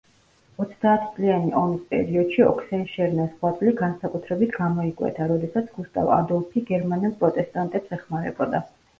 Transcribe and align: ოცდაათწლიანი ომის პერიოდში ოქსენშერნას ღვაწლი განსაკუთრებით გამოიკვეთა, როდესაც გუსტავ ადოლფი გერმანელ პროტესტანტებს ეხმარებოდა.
ოცდაათწლიანი 0.63 1.49
ომის 1.57 1.81
პერიოდში 1.89 2.45
ოქსენშერნას 2.51 3.35
ღვაწლი 3.43 3.73
განსაკუთრებით 3.81 4.55
გამოიკვეთა, 4.55 5.27
როდესაც 5.33 5.67
გუსტავ 5.75 6.09
ადოლფი 6.15 6.63
გერმანელ 6.71 7.13
პროტესტანტებს 7.21 7.93
ეხმარებოდა. 7.99 8.63